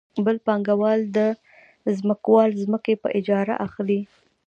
بل 0.25 0.37
پانګوال 0.45 0.99
د 1.17 1.19
ځمکوال 1.99 2.49
ځمکې 2.63 2.93
په 3.03 3.07
اجاره 3.19 3.55
اخلي 3.65 4.01